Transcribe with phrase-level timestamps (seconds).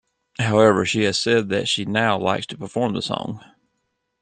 [0.39, 3.39] However, she has said that she now likes to perform the song.